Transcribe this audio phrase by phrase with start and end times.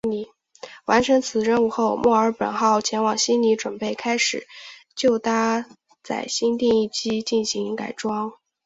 [0.85, 4.47] 完成此任务后墨尔本号前往悉尼准备开始
[4.95, 5.67] 就搭
[6.01, 8.33] 载新定翼机进行改装。